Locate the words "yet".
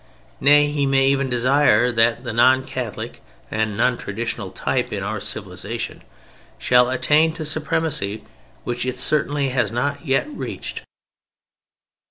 10.03-10.27